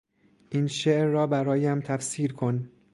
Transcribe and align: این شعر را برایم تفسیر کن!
این 0.49 0.67
شعر 0.67 1.05
را 1.07 1.27
برایم 1.27 1.79
تفسیر 1.79 2.33
کن! 2.33 2.69